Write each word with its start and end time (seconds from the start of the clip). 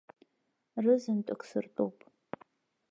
Рызынтәык 0.85 1.41
сыртәуп. 1.51 1.97